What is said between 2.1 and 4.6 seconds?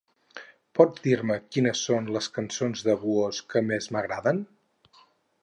les cançons de Buhos que més m'agraden?